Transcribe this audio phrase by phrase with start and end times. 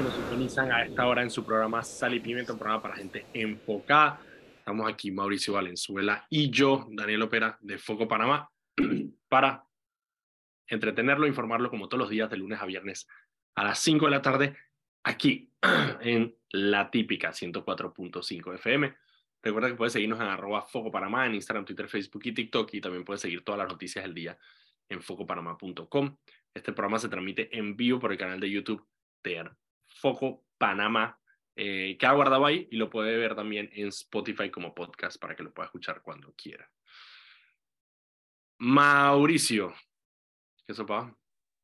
[0.00, 2.96] que nos sintonizan a esta hora en su programa Sal y Pimienta, un programa para
[2.96, 4.18] gente enfocada.
[4.56, 8.50] Estamos aquí Mauricio Valenzuela y yo, Daniel Opera, de Foco Panamá,
[9.28, 9.62] para
[10.66, 13.06] entretenerlo, informarlo como todos los días de lunes a viernes
[13.54, 14.56] a las 5 de la tarde,
[15.04, 15.52] aquí
[16.00, 18.96] en la típica 104.5 FM.
[19.42, 22.80] Recuerda que puedes seguirnos en arroba Foco Panamá en Instagram, Twitter, Facebook y TikTok y
[22.80, 24.38] también puedes seguir todas las noticias del día
[24.88, 26.16] en focopanamá.com.
[26.54, 28.82] Este programa se transmite en vivo por el canal de YouTube
[29.22, 29.36] de
[30.00, 31.18] Foco Panamá,
[31.56, 35.36] eh, que ha guardado ahí y lo puede ver también en Spotify como podcast para
[35.36, 36.70] que lo pueda escuchar cuando quiera.
[38.58, 39.74] Mauricio,
[40.66, 41.14] ¿qué sopa?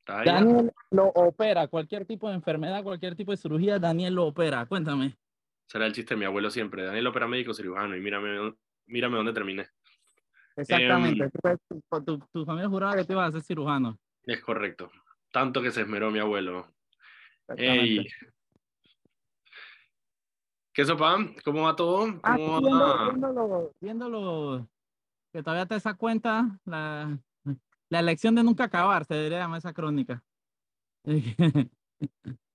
[0.06, 4.64] Daniel lo opera, cualquier tipo de enfermedad, cualquier tipo de cirugía, Daniel lo opera.
[4.66, 5.16] Cuéntame.
[5.66, 6.84] Será el chiste de mi abuelo siempre.
[6.84, 8.54] Daniel opera médico cirujano y mírame,
[8.86, 9.68] mírame dónde terminé.
[10.56, 11.24] Exactamente.
[11.24, 13.98] Em, tu, tu, familia juraba que te ibas a ser cirujano.
[14.22, 14.90] Es correcto.
[15.32, 16.75] Tanto que se esmeró mi abuelo.
[17.56, 18.06] Ey.
[20.72, 21.16] ¿Qué sopa?
[21.44, 22.20] ¿Cómo va todo?
[22.22, 24.68] Ah, viéndolo, viéndolo,
[25.32, 27.18] que todavía te esa cuenta, la,
[27.88, 30.22] la elección de nunca acabar, se debería llamar esa crónica.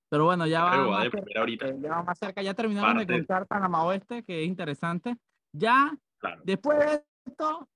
[0.10, 1.32] Pero bueno, ya va, más cerca,
[1.80, 2.42] ya va más cerca.
[2.42, 5.16] Ya terminaron de contar Panamá Oeste, que es interesante.
[5.54, 5.98] Ya,
[6.44, 7.70] después de esto,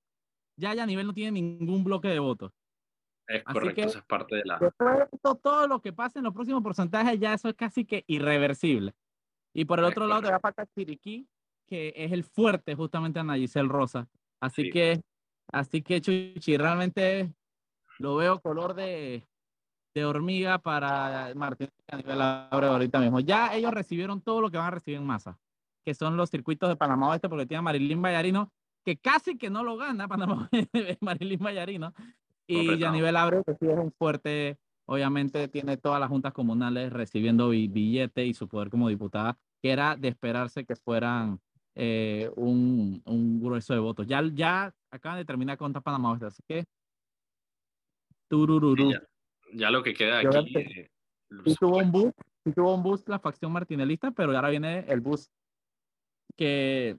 [0.57, 2.51] ya ya nivel no tiene ningún bloque de votos.
[3.27, 4.59] Es correcto, eso es parte de la.
[4.59, 8.03] Después de todo lo que pase en los próximos porcentajes, ya eso es casi que
[8.07, 8.93] irreversible.
[9.53, 11.27] Y por el otro lado te va a faltar Chiriquí,
[11.65, 14.07] que es el fuerte justamente Ana Giselle Rosa.
[14.39, 15.01] Así que,
[15.51, 17.33] así que Chuchi, realmente
[17.99, 19.27] lo veo color de,
[19.95, 23.21] de hormiga para Martín a nivel ahorita mismo.
[23.21, 25.39] Ya ellos recibieron todo lo que van a recibir en masa,
[25.85, 28.51] que son los circuitos de Panamá Oeste, porque tiene Marilyn Vallarino,
[28.83, 30.49] que casi que no lo gana Panamá
[31.01, 31.93] Marilyn Vallarino.
[32.47, 36.93] Y a nivel Abreu, que sí es un fuerte, obviamente tiene todas las juntas comunales
[36.93, 41.39] recibiendo billete y su poder como diputada, que era de esperarse que fueran
[41.73, 44.07] eh, un, un, grueso de votos.
[44.07, 46.65] Ya, ya acaban de terminar contra Panamá así que
[48.29, 48.91] turururu.
[49.53, 50.57] ya, lo que queda aquí.
[50.57, 50.89] Eh,
[51.45, 52.13] y tuvo un bus,
[52.45, 55.29] y tuvo un bus la facción martinelista, pero ahora viene el bus
[56.35, 56.97] que,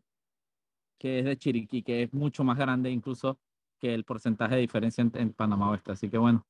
[0.99, 3.39] que es de Chiriquí, que es mucho más grande incluso
[3.81, 5.93] que el porcentaje de diferencia en, Panamá Oeste.
[5.93, 6.47] Así que bueno,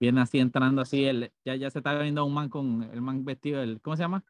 [0.00, 3.24] viene así entrando así, el, ya, ya se está viendo un man con el man
[3.24, 4.24] vestido, el, ¿cómo se llama?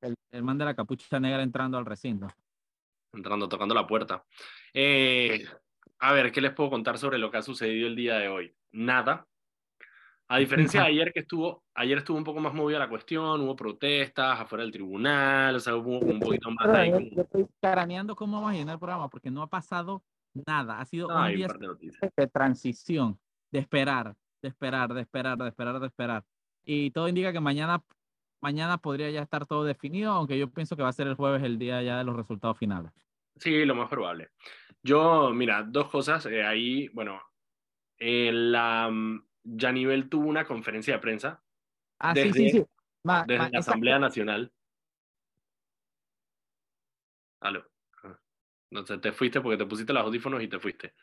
[0.00, 2.28] El, el man de la capucha negra entrando al recinto.
[3.12, 4.24] Entrando, tocando la puerta.
[4.72, 5.44] Eh,
[5.98, 8.54] a ver, ¿qué les puedo contar sobre lo que ha sucedido el día de hoy?
[8.72, 9.26] Nada.
[10.28, 13.56] A diferencia de ayer que estuvo, ayer estuvo un poco más movida la cuestión, hubo
[13.56, 17.10] protestas afuera del tribunal, o sea, hubo un poquito más ahí.
[17.14, 20.04] Yo estoy caraneando cómo va a llenar el programa porque no ha pasado
[20.34, 20.80] nada.
[20.80, 21.48] Ha sido un día
[22.16, 23.18] de, transición,
[23.50, 26.24] de esperar, de esperar, de esperar, de esperar, de esperar.
[26.64, 27.82] Y todo indica que mañana,
[28.40, 31.42] mañana podría ya estar todo definido, aunque yo pienso que va a ser el jueves
[31.42, 32.92] el día ya de los resultados finales.
[33.36, 34.30] Sí, lo más probable.
[34.82, 36.26] Yo, mira, dos cosas.
[36.26, 37.20] Eh, ahí, bueno,
[37.98, 41.42] eh, la, mm, Yanivel tuvo una conferencia de prensa.
[41.98, 42.66] Ah, desde, sí, sí, sí.
[43.26, 44.52] desde la Asamblea Nacional.
[47.40, 47.69] Aló.
[48.70, 50.94] No sé, te fuiste porque te pusiste los audífonos y te fuiste.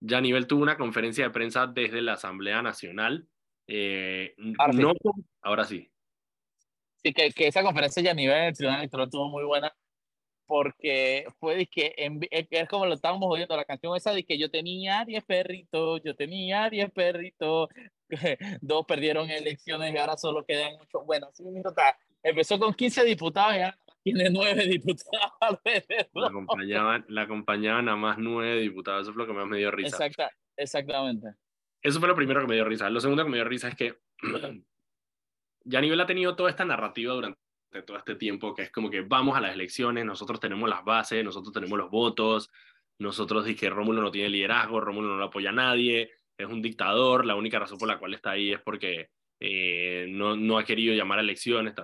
[0.00, 3.28] Yanivel tuvo una conferencia de prensa desde la Asamblea Nacional.
[3.66, 5.10] Eh, ahora, no, sí.
[5.42, 5.90] ahora sí.
[6.96, 9.74] Sí, que, que esa conferencia de Yanivel en el Tribunal Electoral estuvo muy buena
[10.46, 11.94] porque fue de que
[12.50, 16.14] es como lo estábamos oyendo la canción esa de que yo tenía 10 perritos, yo
[16.14, 17.68] tenía 10 perritos,
[18.60, 21.04] dos perdieron elecciones y ahora solo quedan 8.
[21.04, 21.96] Bueno, así mismo está.
[22.22, 25.60] Empezó con 15 diputados y ahora tiene 9 diputados.
[26.12, 29.70] La acompañaban, la acompañaban a más 9 diputados, eso fue lo que más me dio
[29.70, 29.96] risa.
[29.96, 31.28] Exacta, exactamente.
[31.82, 32.88] Eso fue lo primero que me dio risa.
[32.90, 33.98] Lo segundo que me dio risa es que
[35.64, 37.38] ya nivel ha tenido toda esta narrativa durante
[37.86, 41.24] todo este tiempo, que es como que vamos a las elecciones, nosotros tenemos las bases,
[41.24, 42.50] nosotros tenemos los votos,
[42.98, 46.62] nosotros dije que Rómulo no tiene liderazgo, Rómulo no lo apoya a nadie, es un
[46.62, 49.10] dictador, la única razón por la cual está ahí es porque
[49.40, 51.74] eh, no, no, ha querido llamar a elecciones.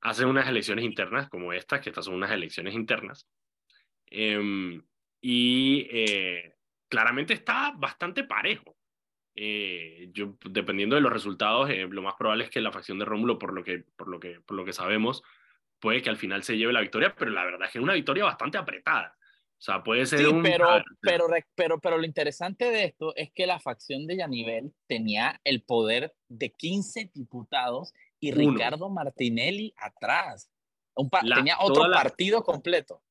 [0.00, 3.28] Hace unas elecciones internas como estas, que estas son unas elecciones internas,
[4.06, 4.82] em,
[5.20, 6.54] y eh,
[6.88, 8.76] claramente está bastante parejo.
[9.34, 13.04] Eh, yo, dependiendo de los resultados, eh, lo más probable es que la facción de
[13.04, 15.22] Rómulo, por lo que, por lo que, por lo que sabemos,
[15.78, 17.94] puede que al final se lleve la victoria, pero la verdad es que es una
[17.94, 19.16] victoria bastante apretada.
[19.58, 20.42] O sea, puede ser un...
[20.42, 20.66] Pero,
[21.00, 25.62] pero, pero, pero lo interesante de esto es que la facción de Yanivel tenía el
[25.62, 30.50] poder de 15 diputados y Ricardo Martinelli atrás.
[30.94, 33.02] Un tenía otro partido completo.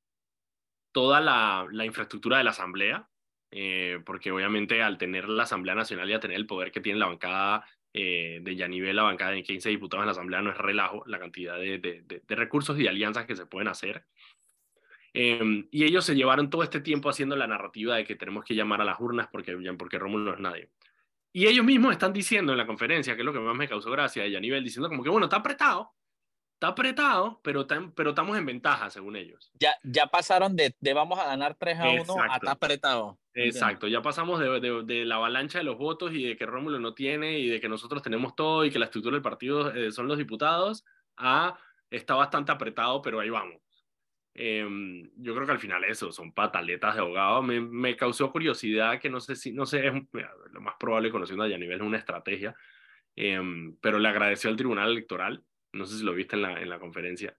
[0.91, 3.09] Toda la, la infraestructura de la asamblea,
[3.51, 6.99] eh, porque obviamente al tener la Asamblea Nacional y a tener el poder que tiene
[6.99, 10.57] la bancada eh, de Yanivel, la bancada de 15 diputados en la Asamblea no es
[10.57, 14.05] relajo la cantidad de, de, de, recursos y de alianzas que se pueden hacer.
[15.13, 18.55] Em, y ellos se llevaron todo este tiempo haciendo la narrativa de que tenemos que
[18.55, 20.69] llamar a las urnas porque, porque Rómulo no es nadie.
[21.37, 23.91] Y ellos mismos están diciendo en la conferencia, que es lo que más me causó
[23.91, 25.93] gracia, de Yanivel, diciendo como que, bueno, está apretado,
[26.55, 29.51] está apretado, pero, pero estamos en ventaja, según ellos.
[29.53, 33.19] Ya, ya pasaron de, de vamos a ganar 3 a 1 a está apretado.
[33.35, 36.79] Exacto, ya pasamos de, de, de, la avalancha de los votos y de que Rómulo
[36.79, 39.91] no tiene y de que nosotros tenemos todo y que la estructura del partido eh,
[39.91, 40.85] son los diputados
[41.17, 41.59] a
[41.91, 43.61] está bastante apretado, pero ahí vamos.
[44.39, 47.41] Em, yo creo que al final eso, son pataletas de abogado.
[47.41, 49.93] Me, me, causó curiosidad que no sé si, no sé, es
[50.51, 52.55] lo más probable conociendo a nivel es una estrategia,
[53.15, 55.43] em, pero le agradeció al Tribunal Electoral,
[55.73, 57.35] no sé si lo viste en la, en la conferencia,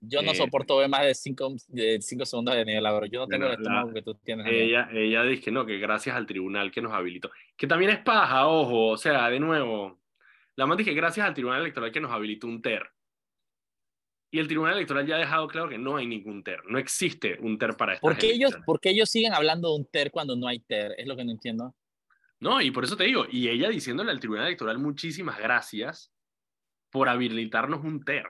[0.00, 3.06] yo no eh, soporto ver más de cinco, de cinco segundos de nivel Álvaro.
[3.06, 4.46] Yo no tengo el estómago que tú tienes.
[4.46, 7.30] Ella, ella dice que no, que gracias al tribunal que nos habilitó.
[7.56, 8.88] Que también es paja, ojo.
[8.88, 9.98] O sea, de nuevo.
[10.54, 12.88] La más dije gracias al tribunal electoral que nos habilitó un TER.
[14.36, 16.60] Y el tribunal electoral ya ha dejado claro que no hay ningún TER.
[16.66, 19.86] No existe un TER para ¿Por qué, ellos, ¿Por qué ellos siguen hablando de un
[19.86, 20.94] TER cuando no hay TER?
[20.98, 21.74] Es lo que no entiendo.
[22.38, 26.12] No, y por eso te digo, y ella diciéndole al tribunal electoral muchísimas gracias
[26.90, 28.26] por habilitarnos un TER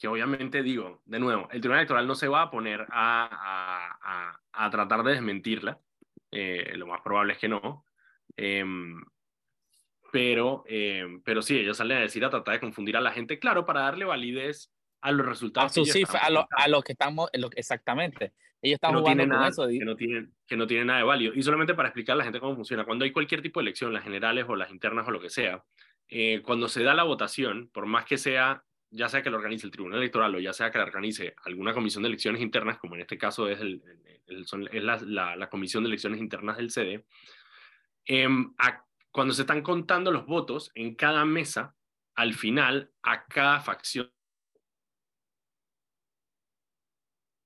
[0.00, 4.40] que obviamente digo, de nuevo, el Tribunal Electoral no se va a poner a, a,
[4.52, 5.78] a, tratar de desmentirla,
[6.32, 7.84] eh, lo más probable es que no,
[8.36, 9.00] em,
[10.12, 13.38] pero, em, pero sí, ellos salen a decir, a tratar de confundir a la gente,
[13.38, 14.70] claro, para darle validez
[15.00, 15.72] a los resultados.
[15.72, 18.34] A, que a, lo, a lo que estamos, lo, exactamente.
[18.60, 19.66] Ellos están no jugando con eso.
[19.66, 21.32] Que no, tienen, que no tienen nada de válido.
[21.34, 23.92] Y solamente para explicar a la gente cómo funciona, cuando hay cualquier tipo de elección,
[23.92, 25.64] las generales o las internas o lo que sea,
[26.08, 28.62] eh, cuando se da la votación, por más que sea
[28.92, 31.72] ya sea que lo organice el Tribunal Electoral o ya sea que lo organice alguna
[31.72, 33.82] comisión de elecciones internas, como en este caso es, el,
[34.26, 37.02] es la, la, comisión de elecciones internas del CD,
[38.04, 38.52] em,
[39.12, 41.76] cuando se están contando los votos en cada mesa,
[42.14, 44.10] al final a cada facción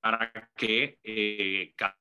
[0.01, 1.97] para que eh, cada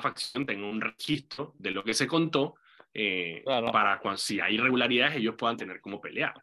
[0.00, 2.56] facción tenga un registro de lo que se contó
[2.92, 6.34] eh, para cuando si hay irregularidades ellos puedan tener cómo pelear.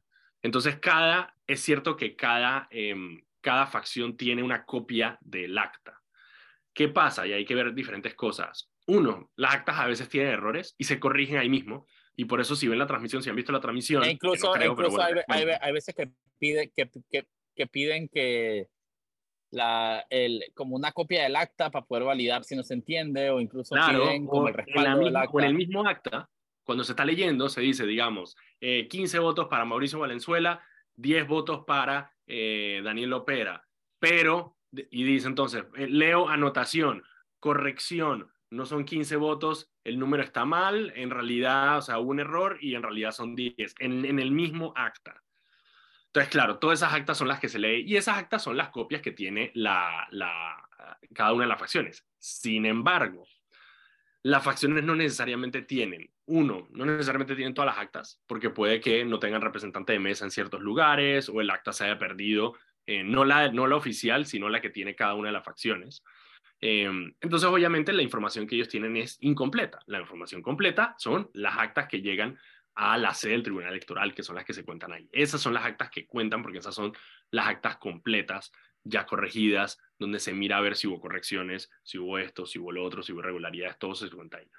[0.42, 6.02] Entonces, cada, es cierto que cada, em, cada facción tiene una copia del acta.
[6.74, 7.26] ¿Qué pasa?
[7.26, 8.70] Y hay que ver diferentes cosas.
[8.88, 11.88] Uno, las actas a veces tienen errores y se corrigen ahí mismo.
[12.16, 14.04] Y por eso si ven la transmisión, si han visto la transmisión...
[14.04, 17.26] E incluso, incluso hay, hay, veces que, pide, que, que,
[17.56, 18.68] que, piden que
[19.50, 23.40] la, el, como una copia del acta para poder validar si no se entiende o
[23.40, 25.40] incluso piden como el respaldo del acta.
[25.40, 26.30] en el mismo acta
[26.64, 30.64] cuando se está leyendo, se dice, digamos, 15 eh, votos para Mauricio Valenzuela,
[30.96, 33.66] 10 votos para eh, Daniel Opera.
[34.00, 37.04] Pero, y dice entonces, eh, leo anotación,
[37.40, 42.20] corrección, no son 15 votos, el número está mal, en realidad, o sea, hubo un
[42.20, 45.22] error y en realidad son 10, en, el mismo acta.
[46.08, 48.70] Entonces, claro, todas esas actas son las que se lee y esas actas son las
[48.70, 50.70] copias que tiene la, la,
[51.14, 52.06] cada una de las facciones.
[52.20, 53.26] Sin embargo,
[54.22, 59.04] las facciones no necesariamente tienen uno, no necesariamente tienen todas las actas, porque puede que
[59.04, 62.54] no tengan representante de mesa en ciertos lugares o el acta se haya perdido,
[62.86, 66.04] eh, no, la, no la oficial, sino la que tiene cada una de las facciones.
[66.60, 69.80] Em, entonces, obviamente, la información que ellos tienen es incompleta.
[69.86, 72.38] La información completa son las actas que llegan
[72.76, 75.10] a la sede del Tribunal Electoral, que son las que se cuentan ahí.
[75.12, 76.94] Esas son las actas que cuentan, porque esas son
[77.32, 78.52] las actas completas,
[78.84, 82.72] ya corregidas, donde se mira a ver si hubo correcciones, si hubo esto, si hubo
[82.72, 84.50] lo otro, si hubo irregularidades, todo se cuenta ahí.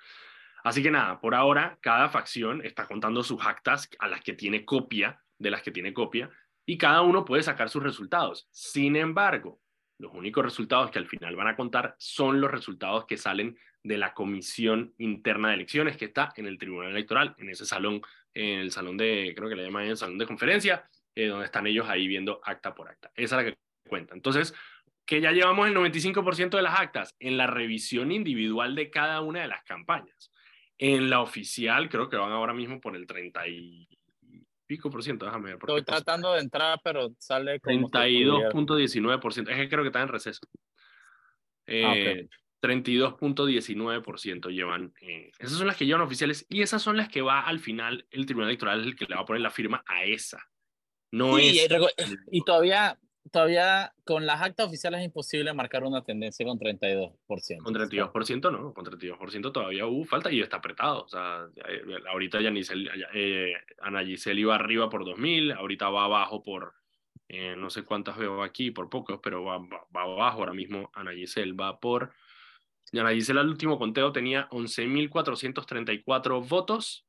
[0.63, 4.65] Así que nada, por ahora cada facción está contando sus actas a las que tiene
[4.65, 6.31] copia, de las que tiene copia,
[6.65, 8.49] y cada uno puede sacar sus resultados.
[8.51, 9.61] Sin embargo,
[10.05, 13.99] los únicos resultados que al final van a contar son los resultados que salen de
[13.99, 18.01] la comisión interna de elecciones que está en el Tribunal Electoral, en ese salón,
[18.33, 21.67] en el salón de, creo que le llaman el salón de conferencia, eh, donde están
[21.67, 23.11] ellos ahí viendo acta por acta.
[23.15, 23.59] Esa es la que
[23.89, 24.15] cuenta.
[24.15, 24.55] Entonces,
[25.07, 29.43] que ya llevamos el 95% de las actas en la revisión individual de cada una
[29.43, 30.33] de las campañas.
[30.79, 33.89] En la oficial creo que van ahora mismo por el 30 y
[34.75, 35.59] pico por ciento, déjame ver.
[35.61, 40.41] Estoy tratando de entrar, pero sale como 32.19%, es que creo que está en receso.
[41.67, 42.29] Eh,
[42.61, 44.93] 32.19% llevan.
[45.01, 48.07] Eh, esas son las que llevan oficiales y esas son las que va al final
[48.11, 50.43] el Tribunal Electoral el que le va a poner la firma a esa.
[51.13, 51.69] No es.
[52.33, 52.99] y todavía
[53.31, 57.15] todavía con las actas oficiales es imposible marcar una tendencia con 32%.
[57.63, 61.05] Con 32% no, con 32% todavía hubo falta y está apretado.
[61.05, 62.53] O sea, eh, ahorita ya
[63.15, 66.75] eh, Ana Giselle iba arriba por 2000, ahorita va abajo por,
[67.29, 70.91] eh, no sé cuántas veo aquí, por pocos, pero va, va, abajo ahora mismo.
[70.95, 72.13] Ana Giselle va por,
[72.93, 77.04] Ana Giselle al último conteo tenía 11.434 votos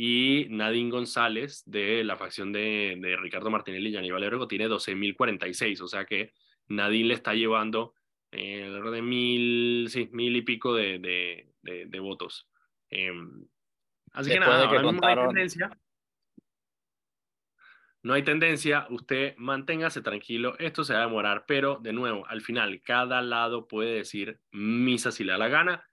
[0.00, 5.80] y Nadine González de la facción de, de Ricardo Martinelli y Aníbal Ergo tiene 12.046,
[5.80, 6.32] o sea que
[6.68, 7.94] Nadine le está llevando
[8.30, 12.48] eh, alrededor de mil, sí, mil y pico de, de, de, votos.
[12.88, 13.44] Em,
[14.12, 15.76] así que nada, que no hay tendencia.
[18.04, 22.42] No hay tendencia, usted manténgase tranquilo, esto se va a demorar, pero de nuevo, al
[22.42, 25.84] final, cada lado puede decir misa si le da la gana,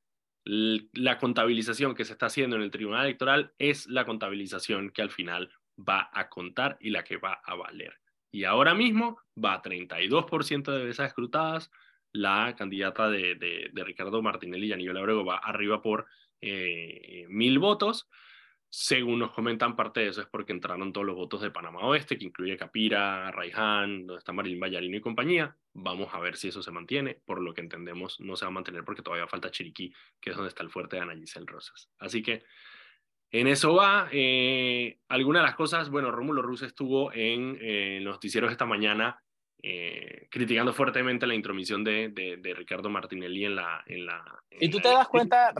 [0.45, 5.09] la contabilización que se está haciendo en el Tribunal Electoral es la contabilización que al
[5.09, 7.95] final va a contar y la que va a valer.
[8.31, 11.71] Y ahora mismo va a 32% de veces escrutadas.
[12.11, 16.05] La candidata de, de, Ricardo Martinelli y Aníbal Abrego va arriba por
[16.41, 18.07] eh, mil votos.
[18.69, 22.17] Según nos comentan, parte de eso es porque entraron todos los votos de Panamá Oeste,
[22.17, 25.55] que incluye Capira, Raiján, donde está Marilyn Vallarino y compañía.
[25.73, 27.21] Vamos a ver si eso se mantiene.
[27.25, 30.35] Por lo que entendemos, no se va a mantener porque todavía falta Chiriquí, que es
[30.35, 31.89] donde está el fuerte de Ana Giselle Rosas.
[31.99, 32.43] Así que
[33.31, 34.09] en eso va.
[34.11, 39.21] Eh, algunas de las cosas, bueno, Rómulo Ruz estuvo en eh, los noticieros esta mañana
[39.67, 43.83] eh, criticando fuertemente la intromisión de, de, Ricardo Martinelli en la...
[43.87, 44.23] En la
[44.59, 45.53] y tú te das cuenta,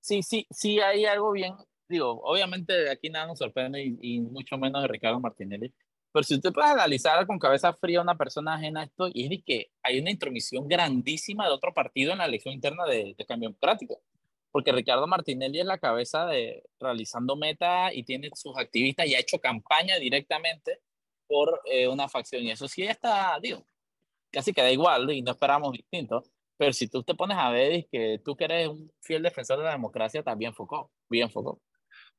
[0.00, 1.52] sí, sí, sí hay algo bien
[1.90, 5.74] digo, obviamente aquí nada nos sorprende y, mucho menos de Ricardo Martinelli,
[6.12, 9.24] pero si usted puede analizar con cabeza fría a una persona ajena a esto, y
[9.24, 13.14] es de que hay una intromisión grandísima de otro partido en la elección interna de,
[13.28, 14.00] cambio democrático,
[14.52, 19.20] porque Ricardo Martinelli es la cabeza de realizando meta y tiene sus activistas y ha
[19.20, 20.80] hecho campaña directamente
[21.28, 23.64] por eh, una facción, y eso sí está, digo,
[24.30, 26.24] casi queda igual y no esperamos distinto,
[26.56, 29.64] pero si tú te pones a ver que tú que eres un fiel defensor de
[29.64, 31.60] la democracia, también enfocó, bien enfocó.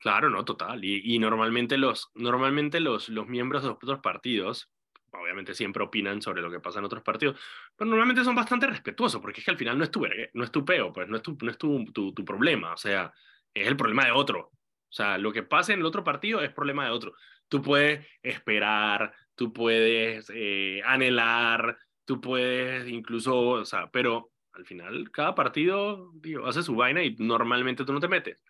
[0.02, 0.84] Claro, no, total.
[0.84, 4.72] Y, normalmente, los, normalmente los, los miembros de los otros partidos,
[5.12, 7.40] obviamente siempre opinan sobre lo que pasa en otros partidos,
[7.76, 10.04] pero normalmente son bastante respetuosos, porque es que al final no es tu,
[10.34, 12.78] no es tu peo, pues no es, tu, no es tu, tu, tu problema, o
[12.78, 13.14] sea,
[13.54, 14.40] es el problema de otro.
[14.50, 17.14] O sea, lo que pasa en el otro partido es problema de otro.
[17.48, 25.12] Tú puedes esperar, tú puedes eh, anhelar, tú puedes incluso, o sea, pero al final
[25.12, 28.44] cada partido digo, hace su vaina y normalmente tú no te metes.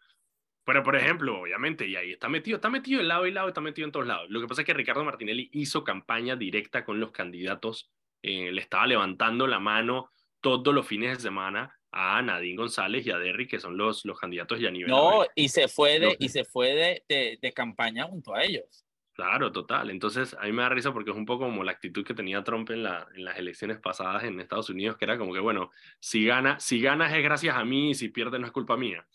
[0.63, 3.61] Pero, por ejemplo, obviamente, y ahí está metido, está metido en lado y lado, está
[3.61, 4.29] metido en todos lados.
[4.29, 7.91] Lo que pasa es que Ricardo Martinelli hizo campaña directa con los candidatos,
[8.21, 13.11] eh, le estaba levantando la mano todos los fines de semana a Nadine González y
[13.11, 14.91] a Derry, que son los, los candidatos ya a nivel.
[14.91, 18.85] No, y se fue, de, y se fue de, de, campaña junto a ellos.
[19.13, 19.89] Claro, total.
[19.89, 22.43] Entonces, a mí me da risa porque es un poco como la actitud que tenía
[22.43, 25.69] Trump en, la, en las elecciones pasadas en Estados Unidos, que era como que, bueno,
[25.99, 29.05] si, gana, si ganas es gracias a mí y si pierdes no es culpa mía.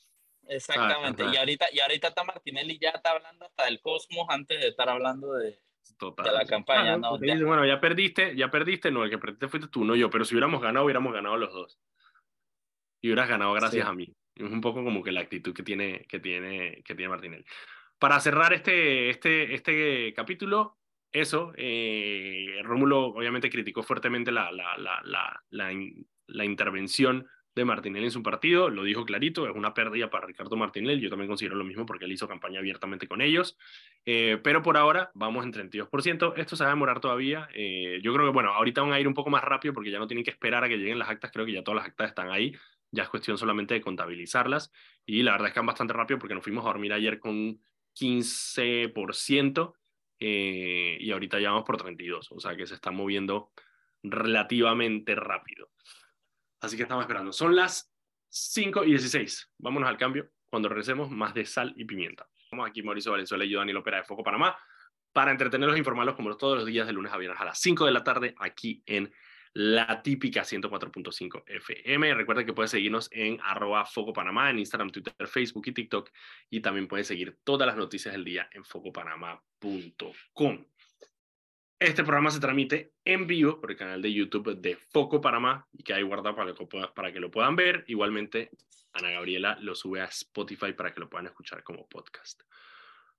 [0.49, 1.25] Exactamente.
[1.33, 4.89] y, ahorita, y ahorita está Martinelli ya está hablando hasta del cosmos antes de estar
[4.89, 5.59] hablando de,
[5.99, 6.97] de la campaña.
[6.97, 7.19] ¿no?
[7.19, 10.35] bueno, ya perdiste, ya perdiste, no, el que perdiste fuiste tú, no yo, pero si
[10.35, 11.79] hubiéramos ganado, hubiéramos ganado los dos.
[13.01, 14.15] Y hubieras ganado gracias a mí.
[14.35, 17.45] Es un poco como que la actitud que tiene, que tiene, que tiene Martinelli.
[17.99, 20.79] Para cerrar este, este, este capítulo,
[21.13, 25.73] eso, eh, Rómulo obviamente criticó fuertemente la, la, la, la, la,
[26.27, 27.27] la intervención
[27.57, 31.09] de Martinelli en su partido, lo dijo clarito, es una pérdida para Ricardo Martinelli, yo
[31.09, 33.57] también considero lo mismo porque él hizo campaña abiertamente con ellos,
[34.05, 38.13] eh, pero por ahora vamos en 32%, esto se va a demorar todavía, eh, yo
[38.13, 40.23] creo que bueno, ahorita van a ir un poco más rápido porque ya no tienen
[40.23, 42.55] que esperar a que lleguen las actas, creo que ya todas las actas están ahí,
[42.91, 44.71] ya es cuestión solamente de contabilizarlas
[45.07, 47.59] y la verdad es que van bastante rápido porque nos fuimos a dormir ayer con
[47.99, 49.73] 15%
[50.19, 53.51] eh, y ahorita ya vamos por 32, o sea que se está moviendo
[54.03, 55.71] relativamente rápido.
[56.61, 57.33] Así que estamos esperando.
[57.33, 57.93] Son las
[58.29, 59.53] 5 y 16.
[59.59, 60.31] Vámonos al cambio.
[60.49, 62.29] Cuando regresemos, más de sal y pimienta.
[62.51, 64.57] Vamos aquí, Mauricio Valenzuela y yo, Daniel Opera de Foco Panamá,
[65.13, 67.87] para entretenerlos e informarlos como todos los días de lunes a viernes a las 5
[67.87, 69.13] de la tarde aquí en
[69.55, 72.15] la típica 104.5 FM.
[72.15, 76.11] Recuerden que pueden seguirnos en arroba Foco Panamá, en Instagram, Twitter, Facebook y TikTok.
[76.51, 80.67] Y también pueden seguir todas las noticias del día en focopanamá.com.
[81.79, 85.83] Este programa se transmite en vivo por el canal de YouTube de Foco Panamá y
[85.83, 87.85] que hay guardado para que, para que lo puedan ver.
[87.87, 88.49] Igualmente,
[88.95, 92.43] Ana Gabriela lo sube a Spotify para que lo puedan escuchar como podcast.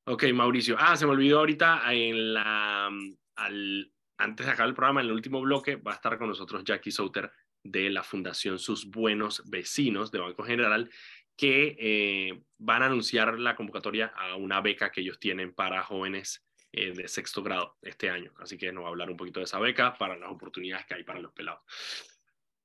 [0.06, 0.76] Ok, Mauricio.
[0.80, 2.90] Ah, se me olvidó ahorita en la,
[3.36, 6.64] al, antes de acabar el programa, en el último bloque, va a estar con nosotros
[6.64, 10.90] Jackie Souter de la Fundación Sus Buenos Vecinos de Banco General,
[11.36, 16.47] que eh, van a anunciar la convocatoria a una beca que ellos tienen para jóvenes
[16.72, 18.34] eh, de sexto grado este año.
[18.40, 20.96] Así que nos va a hablar un poquito de esa beca para las oportunidades que
[20.96, 21.62] hay para los pelados.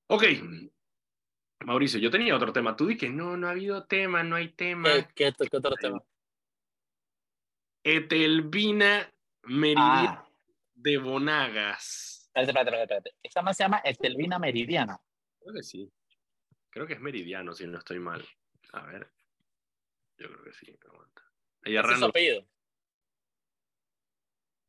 [0.08, 0.24] Ok.
[1.60, 2.76] Mauricio, yo tenía otro tema.
[2.76, 4.90] Tú di que no, no ha habido tema, no hay tema.
[5.14, 6.02] ¿Qué, otro tema?
[7.84, 9.12] Etelvina
[9.44, 10.28] Meridiana ah.
[10.74, 12.30] de Bonagas.
[12.34, 13.10] Espérate, espérate, espérate.
[13.22, 15.00] Esta más se llama Etelvina Meridiana.
[15.40, 15.92] Creo que sí.
[16.70, 18.26] Creo que es meridiano, si no estoy mal.
[18.72, 19.10] A ver.
[20.16, 20.74] Yo creo que sí.
[20.88, 21.22] Aguanta.
[21.64, 22.46] Ella ¿Ese es su apellido?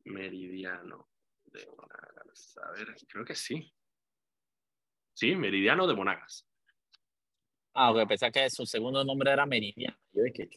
[0.05, 1.09] Meridiano
[1.45, 2.57] de Monagas.
[2.57, 3.73] A ver, creo que sí.
[5.13, 6.47] Sí, Meridiano de Monagas.
[7.73, 9.97] Ah, ok, pensaba que su segundo nombre era Meridiano.
[10.11, 10.49] Yo de que.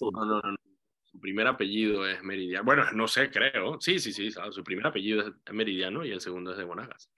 [0.00, 0.56] No, no, no, no.
[1.04, 2.64] Su primer apellido es Meridiano.
[2.64, 3.80] Bueno, no sé, creo.
[3.80, 4.30] Sí, sí, sí.
[4.50, 7.10] Su primer apellido es Meridiano y el segundo es de Monagas.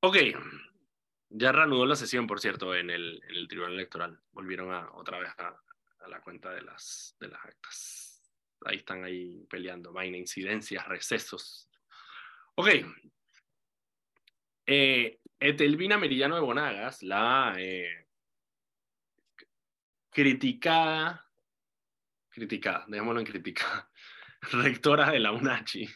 [0.00, 0.16] Ok.
[1.30, 4.20] Ya reanudó la sesión, por cierto, en el, en el Tribunal Electoral.
[4.32, 5.58] Volvieron a, otra vez a,
[6.00, 8.07] a la cuenta de las, de las actas.
[8.64, 9.92] Ahí están ahí peleando.
[9.92, 11.68] Vaina, incidencias, recesos.
[12.56, 12.68] Ok.
[14.66, 18.08] Eh, Etelvina Meridiano de Bonagas, la eh,
[20.10, 21.24] criticada,
[22.28, 23.88] criticada, dejémoslo en criticada,
[24.52, 25.88] rectora de la UNACHI,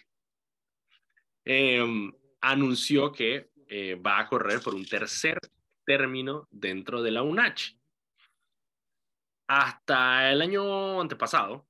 [1.44, 5.40] eh, anunció que eh, va a correr por un tercer
[5.84, 7.78] término dentro de la UNACHI.
[9.48, 11.66] Hasta el año antepasado,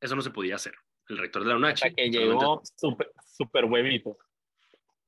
[0.00, 0.74] eso no se podía hacer.
[1.08, 1.88] El rector de la UNACHI.
[1.88, 4.16] Hasta que llegó super, super huevito.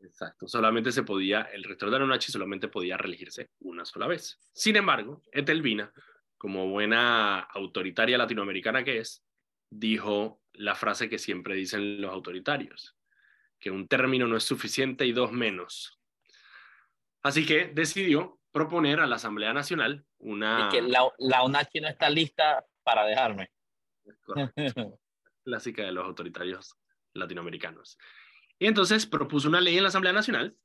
[0.00, 4.40] Exacto, solamente se podía, el rector de la UNACHI solamente podía reelegirse una sola vez.
[4.52, 5.92] Sin embargo, Etelvina,
[6.36, 9.24] como buena autoritaria latinoamericana que es,
[9.70, 12.96] dijo la frase que siempre dicen los autoritarios,
[13.60, 16.00] que un término no es suficiente y dos menos.
[17.22, 20.66] Así que decidió proponer a la Asamblea Nacional una...
[20.66, 23.52] Y que la, la UNACHI no está lista para dejarme.
[25.44, 26.76] Clásica de los autoritarios
[27.14, 27.98] latinoamericanos.
[28.58, 30.56] Y entonces propuso una ley en la Asamblea Nacional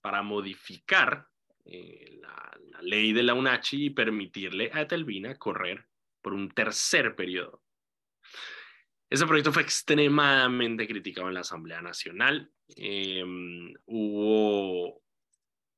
[0.00, 1.26] para modificar
[1.64, 5.86] eh, la, ley de la UNACHI y permitirle a Etelvina correr
[6.22, 7.62] por un tercer periodo.
[9.08, 12.50] Ese proyecto fue extremadamente criticado en la Asamblea Nacional.
[12.76, 13.24] Eh,
[13.86, 15.02] hubo,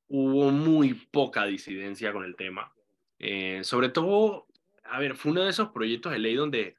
[0.09, 2.73] hubo muy poca disidencia con el tema.
[3.19, 4.47] Eh, sobre todo,
[4.85, 6.77] a ver, fue uno de esos proyectos de ley donde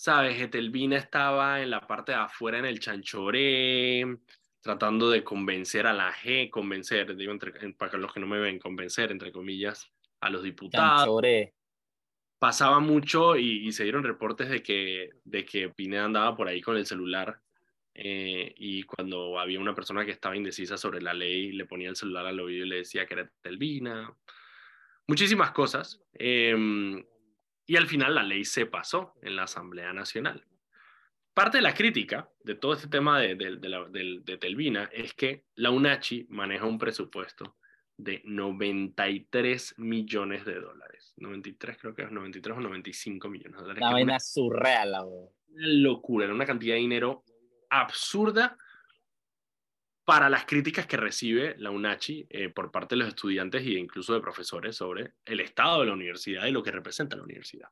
[0.00, 4.16] sabes, Etelvina estaba en la parte de afuera en el chanchoré,
[4.62, 8.58] tratando de convencer a la G, convencer, digo, entre, para los que no me ven,
[8.58, 11.00] convencer, entre comillas, a los diputados.
[11.00, 11.52] Chanchoré.
[12.38, 16.62] Pasaba mucho y, y, se dieron reportes de que, de que Pineda andaba por ahí
[16.62, 17.38] con el celular
[17.92, 21.96] eh, y cuando había una persona que estaba indecisa sobre la ley, le ponía el
[21.96, 24.10] celular al oído y le decía que era Etelvina.
[25.06, 26.00] Muchísimas cosas.
[26.14, 27.04] Eh,
[27.70, 30.44] y al final la ley se pasó en la Asamblea Nacional.
[31.32, 35.14] Parte de la crítica de todo este tema de, de, de, la, de, Telvina es
[35.14, 37.58] que la UNACHI maneja un presupuesto
[37.96, 41.14] de 93 millones de dólares.
[41.18, 43.82] 93 creo que es 93 o 95 millones de dólares.
[43.82, 47.22] Una vaina surreal, la Una locura, era una cantidad de dinero
[47.68, 48.58] absurda
[50.10, 54.12] para las críticas que recibe la UNACHI eh, por parte de los estudiantes e incluso
[54.12, 57.68] de profesores sobre el estado de la universidad y lo que representa la universidad.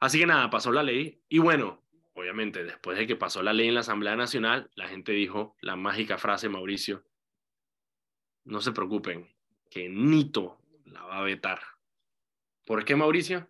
[0.00, 3.68] Así que nada, pasó la ley y bueno, obviamente después de que pasó la ley
[3.68, 7.06] en la Asamblea Nacional, la gente dijo la mágica frase, Mauricio,
[8.44, 9.26] no se preocupen,
[9.70, 11.62] que Nito la va a vetar.
[12.66, 13.48] ¿Por qué, Mauricio?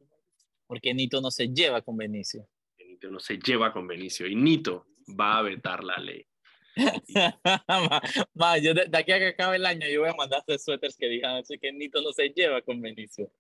[0.69, 2.49] Porque Nito no se lleva con Benicio.
[2.79, 6.30] Nito no se lleva con Benicio y Nito va a vetar la ley.
[8.35, 10.65] ma, yo de, de, aquí a que acabe el año yo voy a mandar estos
[10.65, 13.31] suéteres que digan así que Nito no se lleva con Benicio.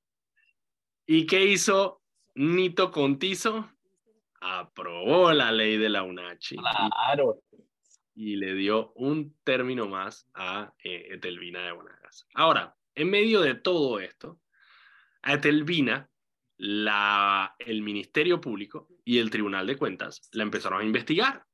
[1.06, 2.02] ¿Y qué hizo
[2.34, 3.70] Nito Contizo?
[4.40, 6.56] Aprobó la ley de la UNACHI.
[6.56, 7.42] Claro.
[8.14, 12.26] Y, y le dio un término más a eh, Etelvina de Bonagas.
[12.34, 14.40] Ahora, en medio de todo esto,
[15.22, 16.08] a Etelvina,
[16.56, 21.46] la, el Ministerio Público y el Tribunal de Cuentas la empezaron a investigar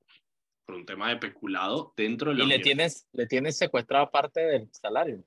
[0.66, 4.40] por un tema de peculado dentro de la Y le tienes, le tienes secuestrado parte
[4.40, 5.24] del salario.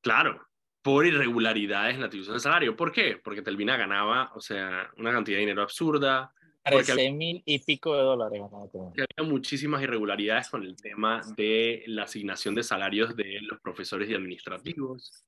[0.00, 0.46] Claro,
[0.80, 2.76] por irregularidades en la atribución del salario.
[2.76, 3.20] ¿Por qué?
[3.22, 6.32] Porque Telvina ganaba, o sea, una cantidad de dinero absurda.
[6.62, 8.40] 13 mil y pico de dólares.
[8.52, 14.14] Había muchísimas irregularidades con el tema de la asignación de salarios de los profesores y
[14.14, 15.24] administrativos.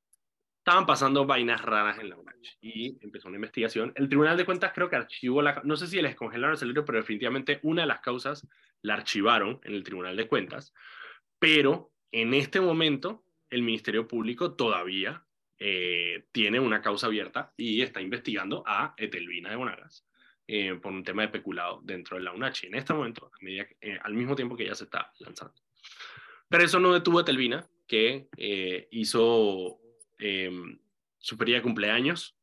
[0.59, 3.93] Estaban pasando vainas raras en la UNACH y empezó una investigación.
[3.97, 5.61] El Tribunal de Cuentas creo que archivó la...
[5.65, 8.47] No sé si les congelaron el salario, pero definitivamente una de las causas
[8.83, 10.73] la archivaron en el Tribunal de Cuentas.
[11.39, 15.25] Pero en este momento el Ministerio Público todavía
[15.59, 20.07] eh, tiene una causa abierta y está investigando a Etelvina de Bonagas
[20.47, 22.69] eh, por un tema de peculado dentro de la UNACHI.
[22.69, 25.55] En este momento, a medida, eh, al mismo tiempo que ya se está lanzando.
[26.49, 28.29] Pero eso no detuvo a Etelvina, que
[28.91, 29.81] hizo
[30.19, 30.51] eh,
[31.19, 32.37] su feria de cumpleaños.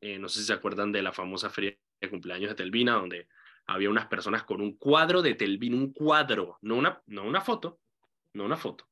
[0.00, 3.28] Eh, no sé si se acuerdan de la famosa feria de cumpleaños de Telvina, donde
[3.66, 7.78] había unas personas con un cuadro de Telvina, un cuadro, no una, no una foto,
[8.32, 8.86] no una foto.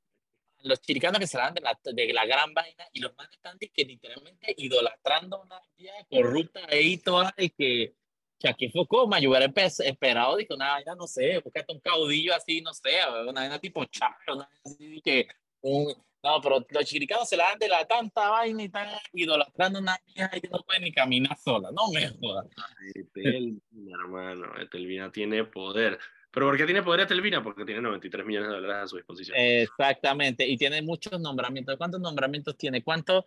[0.63, 3.59] los chiricanos que se dan de la, de la gran vaina y los más están
[3.59, 7.95] que literalmente idolatrando una vida corrupta ahí toda y que,
[8.39, 12.61] que aquí como yo hubiera esperado que una vaina, no sé, buscate un caudillo así,
[12.61, 15.29] no sé, una vaina tipo Chávez, una vaina así que
[15.61, 19.79] un, no, pero los chiricanos se la dan de la tanta vaina y están idolatrando
[19.79, 21.69] una vieja y no pueden ni caminar sola.
[21.71, 22.47] No me jodas.
[23.13, 24.47] Telvina, hermano.
[24.71, 25.99] Telvina tiene poder.
[26.31, 27.43] ¿Pero por qué tiene poder Telvina?
[27.43, 29.37] Porque tiene 93 millones de dólares a su disposición.
[29.39, 30.49] Exactamente.
[30.49, 31.77] Y tiene muchos nombramientos.
[31.77, 32.83] ¿Cuántos nombramientos tiene?
[32.83, 33.23] ¿Cuánta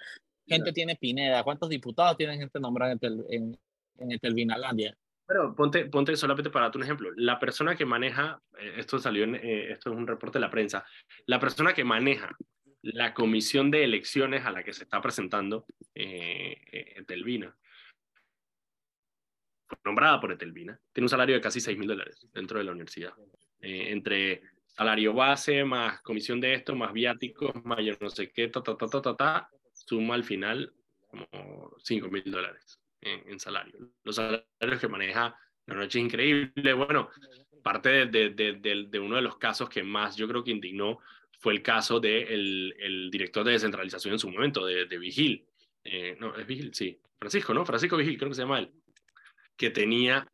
[0.48, 1.44] gente tiene Pineda?
[1.44, 3.60] ¿Cuántos diputados tienen gente nombrada en, en,
[4.00, 4.98] en Telvinalandia?
[5.28, 7.12] Pero ponte, ponte solamente para darte un ejemplo.
[7.16, 10.50] La persona que maneja, eh, esto salió en, eh, esto es un reporte de la
[10.50, 10.86] prensa,
[11.26, 12.36] la persona que maneja
[12.82, 17.04] la comisión de elecciones a la que se está presentando eh, eh.
[19.68, 20.80] Fue nombrada por Etelvina.
[20.94, 23.14] Tiene un salario de casi 6 mil dólares dentro de la universidad.
[23.60, 28.62] Eh, entre salario base, más comisión de esto, más viáticos, mayor no sé qué, ta,
[28.62, 30.74] ta, ta, suma al final
[31.08, 31.28] como
[31.84, 33.78] 5 mil dólares en, salario.
[34.04, 35.36] Los salarios que maneja
[35.66, 36.74] la noche es increíble.
[36.74, 37.10] Bueno,
[37.64, 41.00] parte de, de, uno de los casos que más yo creo que indignó
[41.40, 45.48] fue el caso del de el director de descentralización en su momento, de, de Vigil.
[45.84, 47.00] Eh, no, es Vigil, sí.
[47.20, 47.66] Francisco, ¿no?
[47.66, 48.72] Francisco Vigil, creo que se llama él.
[49.56, 50.28] Que tenía,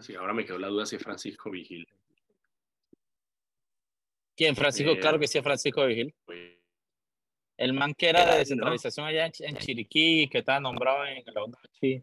[0.00, 1.86] sí, ahora me quedó la duda si es Francisco Vigil.
[4.36, 4.56] ¿Quién?
[4.56, 6.14] Francisco, claro que sí es Francisco Vigil.
[7.58, 12.02] el man que era de descentralización allá en, Chiriquí, que estaba nombrado en la UNACHI.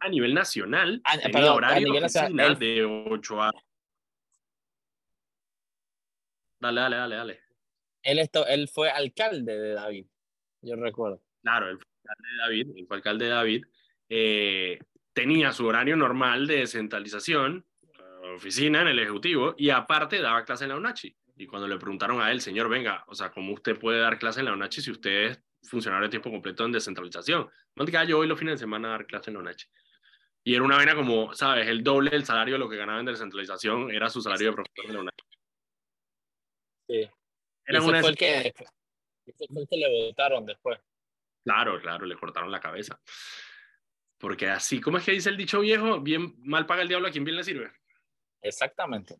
[0.00, 3.52] A nivel nacional, a, perdón, horario a nivel nacional, de 8 a
[6.64, 7.40] Dale, dale, dale, dale.
[8.02, 10.06] Él, esto, él fue alcalde de David,
[10.62, 11.20] yo recuerdo.
[11.42, 13.66] Claro, él fue alcalde de David, él fue alcalde de David.
[14.08, 14.78] Eh,
[15.12, 17.66] tenía su horario normal de descentralización,
[18.34, 21.14] oficina en el Ejecutivo, y aparte daba clase en la UNACHI.
[21.36, 24.40] Y cuando le preguntaron a él, señor, venga, o sea, ¿cómo usted puede dar clase
[24.40, 27.50] en la UNACHI si usted es funcionario de tiempo completo en descentralización?
[27.76, 29.66] No te yo voy los fines de semana a dar clase en la UNACHI.
[30.44, 31.68] Y era una vaina como, ¿sabes?
[31.68, 34.86] El doble del salario de lo que ganaba en descentralización era su salario de profesor
[34.86, 35.33] de la UNACHI.
[36.88, 37.08] Sí.
[37.66, 38.54] Era ese, fue el que,
[39.26, 40.78] ese fue el que le votaron después.
[41.44, 43.00] Claro, claro, le cortaron la cabeza.
[44.18, 46.00] Porque así, ¿cómo es que dice el dicho viejo?
[46.00, 47.70] Bien mal paga el diablo a quien bien le sirve.
[48.42, 49.16] Exactamente.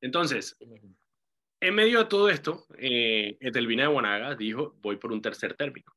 [0.00, 0.56] Entonces,
[1.60, 5.92] en medio de todo esto, eh, Etelvina de Bonaga dijo, voy por un tercer término.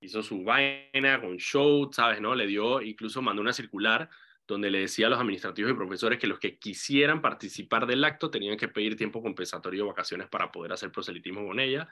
[0.00, 2.20] Hizo su vaina con show, ¿sabes?
[2.20, 2.34] ¿No?
[2.34, 4.08] Le dio, incluso mandó una circular
[4.48, 8.30] donde le decía a los administrativos y profesores que los que quisieran participar del acto
[8.30, 11.86] tenían que pedir tiempo compensatorio o vacaciones para poder hacer proselitismo con ella.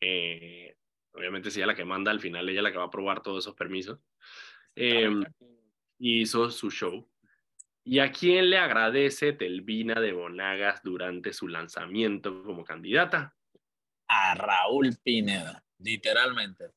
[0.00, 0.76] Eh,
[1.12, 3.44] obviamente, si ella la que manda, al final ella la que va a aprobar todos
[3.44, 3.98] esos permisos.
[4.76, 5.24] Em,
[5.98, 7.10] hizo su show.
[7.84, 13.36] ¿Y a quién le agradece Telvina de Bonagas durante su lanzamiento como candidata?
[14.08, 16.70] A Raúl Pineda, literalmente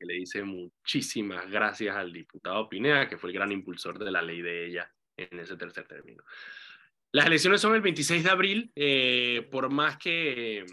[0.00, 4.22] que le dice muchísimas gracias al diputado Pineda, que fue el gran impulsor de la
[4.22, 6.24] ley de ella en ese tercer término.
[7.12, 10.64] Las elecciones son el 26 de abril, eh, por más que,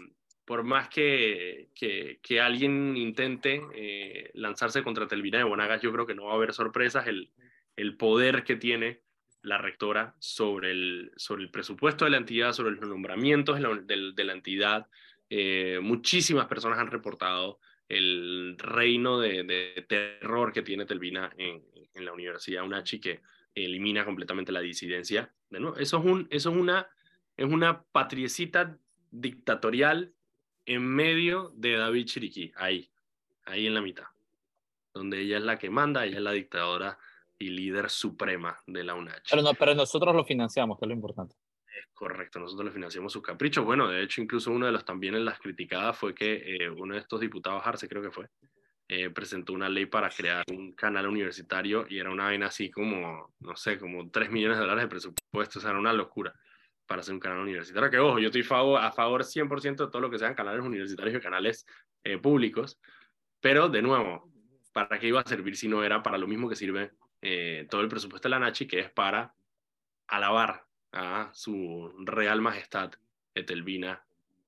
[0.46, 6.14] por más que, que, alguien intente eh, lanzarse contra Telvina de Bonagas, yo creo que
[6.14, 7.06] no va a haber sorpresas.
[7.06, 7.30] El,
[7.76, 9.02] el poder que tiene
[9.42, 14.32] la rectora sobre el, sobre el presupuesto de la entidad, sobre los nombramientos de la,
[14.32, 14.86] entidad.
[15.30, 21.62] Eh, muchísimas personas han reportado el reino de, terror que tiene Telvina en,
[21.94, 23.20] la Universidad UNACHI, que
[23.54, 25.32] elimina completamente la disidencia.
[25.78, 26.88] eso, es una,
[27.36, 27.46] es
[27.90, 28.78] patriecita
[29.10, 30.12] dictatorial
[30.64, 32.88] en medio de David Chiriquí, ahí,
[33.46, 34.04] ahí en la mitad,
[34.94, 36.98] donde ella es la que manda, ella es la dictadora
[37.38, 38.94] y líder suprema de la
[39.42, 41.34] no, pero nosotros lo financiamos, que es lo importante.
[41.92, 43.64] Correcto, nosotros le financiamos sus caprichos.
[43.64, 46.94] Bueno, de hecho, incluso uno de los también en las criticadas fue que eh, uno
[46.94, 48.28] de estos diputados, Arce creo que fue,
[48.88, 53.34] eh, presentó una ley para crear un canal universitario y era una vaina así como,
[53.40, 56.32] no sé, como 3 millones de dólares de presupuesto, o sea, era una locura
[56.86, 57.90] para hacer un canal universitario.
[57.90, 61.20] Que ojo, yo estoy a favor 100% de todo lo que sean canales universitarios y
[61.20, 61.66] canales
[62.04, 62.80] eh, públicos,
[63.40, 64.30] pero de nuevo,
[64.72, 66.92] ¿para qué iba a servir si no era para lo mismo que sirve
[67.68, 69.34] todo el presupuesto de la NACHI, que es para
[70.06, 72.92] alabar a su Real Majestad
[73.34, 74.04] Etelvina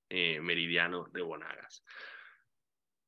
[0.09, 1.85] eh, Meridiano de Bonagas.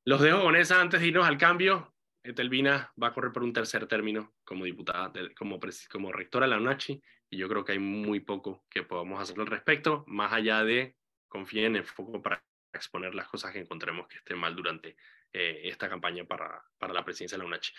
[0.05, 1.95] Los dejo con esa antes de irnos al cambio.
[2.25, 5.59] Etelvina va a correr por un tercer término como diputada, como,
[5.91, 9.41] como rectora de la UNACHI, y yo creo que hay muy poco que podamos hacer
[9.41, 10.97] al respecto, más allá de
[11.29, 14.97] confiar en el foco para exponer las cosas que encontremos que estén mal durante
[15.33, 17.73] eh, esta campaña para, para la presidencia de la UNACHI.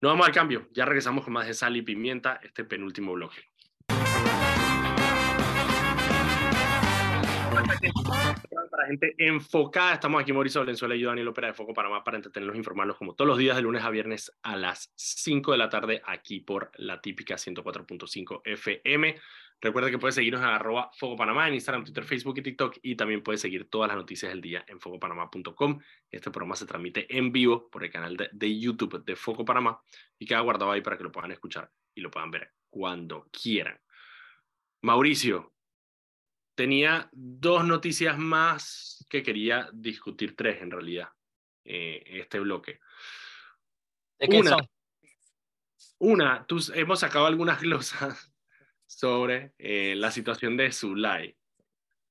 [0.00, 3.49] Nos vamos al cambio, ya regresamos con más de sal y pimienta, este penúltimo bloque.
[8.70, 9.94] Para gente enfocada.
[9.94, 12.96] Estamos aquí Mauricio Valenzuela y yo, Daniel Opera de Foco Panamá, para entretenerlos e informarlos
[12.96, 16.40] como todos los días de lunes a viernes a las 5 de la tarde aquí
[16.40, 19.16] por la típica 104.5 FM.
[19.60, 22.94] Recuerda que puedes seguirnos en arroba Foco Panamá en Instagram, Twitter, Facebook y TikTok y
[22.94, 25.80] también puedes seguir todas las noticias del día en focopanamá.com.
[26.10, 29.80] Este programa se transmite en vivo por el canal de, de YouTube de Foco Panamá
[30.18, 33.78] y queda guardado ahí para que lo puedan escuchar y lo puedan ver cuando quieran.
[34.82, 35.52] Mauricio,
[36.60, 41.08] tenía dos noticias más que quería discutir, tres en realidad,
[41.64, 42.80] eh, este bloque.
[44.18, 44.50] ¿De qué Una.
[44.50, 44.68] son?
[46.00, 48.30] Una, tú, hemos sacado algunas glosas
[48.86, 51.34] sobre eh, la situación de Zulay.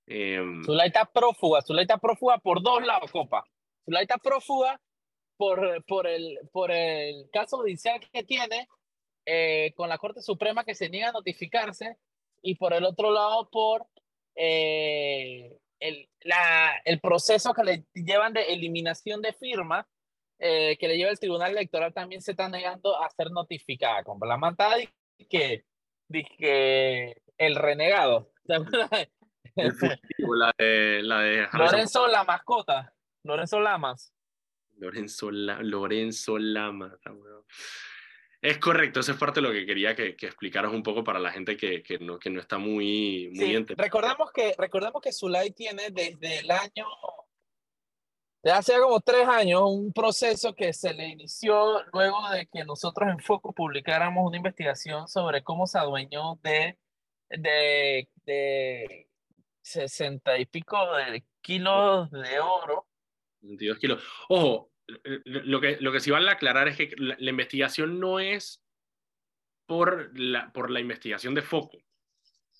[0.07, 3.45] Em, Zulay está prófuga, Zulay está prófuga por dos lados, copa.
[3.85, 4.81] Zulay está prófuga
[5.37, 8.67] por, por, el, por el caso judicial que tiene
[9.27, 11.99] eh, con la Corte Suprema que se niega a notificarse
[12.41, 13.85] y por el otro lado por
[14.41, 19.85] eh, el, la, el proceso que le llevan de eliminación de firmas
[20.39, 24.03] eh, que le lleva el Tribunal Electoral también se está negando a ser notificada.
[24.03, 24.77] Como la mantada
[25.29, 25.65] que,
[26.37, 28.31] que el renegado.
[28.45, 29.09] ¿te acuerdas?
[29.55, 32.93] el fugitivo, la de, la de Harrison Lorenzo la mascota.
[33.23, 34.13] Lorenzo Lamas.
[34.77, 36.97] Lorenzo, La- Lorenzo Lama.
[38.41, 38.51] Esa.
[38.55, 41.19] Es correcto, eso es parte de lo que quería que, que explicaras un poco para
[41.19, 43.83] la gente que, que, no, que no está muy, muy Sí, enterada.
[43.83, 46.85] recordemos que, recordemos que Zulay tiene desde el año,
[48.41, 53.09] de hace como tres años, un proceso que se le inició luego de que nosotros
[53.09, 56.77] en Foco publicáramos una investigación sobre cómo se adueñó de,
[57.29, 59.09] de, de
[59.61, 62.87] 60 y pico de kilos de oro
[63.41, 64.03] 22 kilos.
[64.29, 64.69] Ojo,
[65.25, 68.63] lo que, lo que sí vale aclarar es que la, la investigación no es
[69.65, 71.77] por la, por la investigación de foco,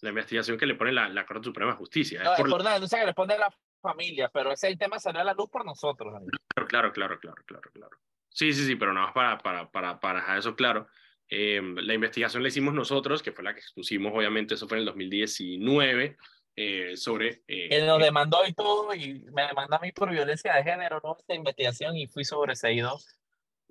[0.02, 2.24] la investigación que le pone la, la Corte Suprema de Justicia.
[2.24, 5.22] No, es por, por una denuncia que responde a la familia, pero ese tema salió
[5.22, 6.14] a la luz por nosotros.
[6.14, 6.32] Daniel.
[6.68, 7.98] Claro, claro, claro, claro, claro.
[8.30, 10.88] Sí, sí, sí, pero nada más para, para, para, para dejar eso claro.
[11.30, 14.82] eh, la investigación la hicimos nosotros, que fue la que expusimos, obviamente, eso fue en
[14.82, 16.18] el 2019,
[16.62, 17.44] eh, sobre...
[17.48, 21.00] eh, que nos demandó y todo, y me demanda a mí por violencia de género,
[21.04, 21.16] ¿no?
[21.18, 23.00] Esta investigación, y fui sobreseído,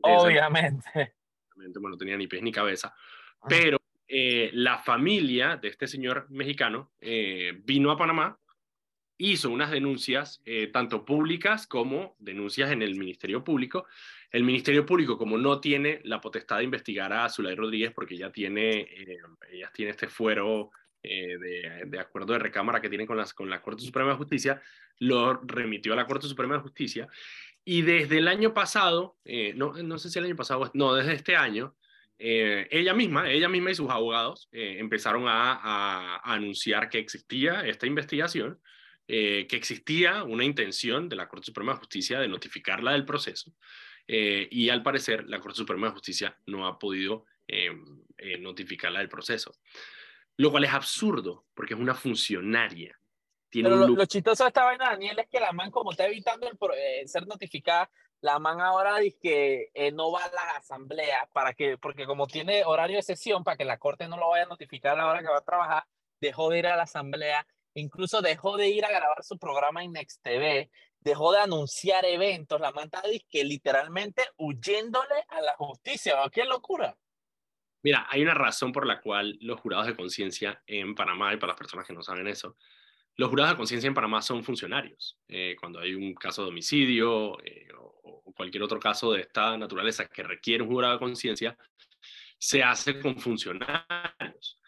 [0.00, 1.14] obviamente.
[1.54, 2.94] obviamente, bueno, no tenía ni pies ni cabeza,
[3.46, 8.38] pero eh, la familia de este señor mexicano eh, vino a Panamá,
[9.18, 13.86] hizo unas denuncias, eh, tanto públicas como denuncias en el Ministerio Público.
[14.30, 18.30] El Ministerio Público, como no tiene la potestad de investigar a Zulay Rodríguez, porque ya
[18.30, 19.18] tiene, eh,
[19.50, 20.70] ella tiene este fuero
[21.02, 21.36] eh,
[21.86, 24.60] de, acuerdo de recámara que tiene con, las, con la Corte Suprema de Justicia,
[24.98, 27.08] lo remitió a la Corte Suprema de Justicia.
[27.64, 31.12] Y desde el año pasado, eh, no, no sé si el año pasado, no, desde
[31.12, 31.76] este año,
[32.18, 37.66] eh, ella misma, ella misma y sus abogados empezaron a, a- a anunciar que existía
[37.66, 38.60] esta investigación,
[39.06, 43.54] que existía una intención de la Corte Suprema de Justicia de notificarla del proceso,
[44.06, 47.24] y al parecer la Corte Suprema de Justicia no ha podido
[48.40, 49.54] notificarla del proceso.
[50.38, 52.98] Lo cual es absurdo, porque es una funcionaria.
[53.50, 55.90] Tiene Pero un lo, lo chistoso de esta vaina, Daniel, es que la man, como
[55.90, 60.22] está evitando el pro- eh, ser notificada, la man ahora dice que eh, no va
[60.24, 64.06] a las asambleas para que, porque como tiene horario de sesión, para que la corte
[64.08, 65.84] no lo vaya a notificar a la hora que va a trabajar,
[66.20, 69.92] dejó de ir a la asamblea, incluso dejó de ir a grabar su programa en
[69.92, 70.70] Next TV,
[71.00, 76.16] dejó de anunciar eventos, la man está que literalmente huyéndole a la justicia.
[76.32, 76.96] ¡qué locura!
[77.82, 81.52] Mira, hay una razón por la cual los jurados de conciencia en Panamá, y para
[81.52, 82.56] las personas que no saben eso,
[83.16, 85.18] los jurados de conciencia en Panamá son funcionarios.
[85.28, 90.06] Eh, cuando hay un caso de homicidio eh, o, cualquier otro caso de esta naturaleza
[90.06, 91.58] que requiere un jurado de conciencia,
[92.38, 94.60] se hace con funcionarios.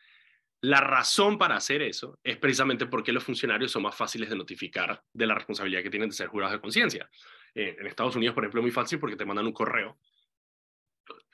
[0.63, 5.01] La razón para hacer eso es precisamente porque los funcionarios son más fáciles de notificar
[5.13, 7.09] de la responsabilidad que tienen de ser jurados de conciencia.
[7.55, 9.99] Eh, en Estados Unidos, por ejemplo, es muy fácil porque te mandan un correo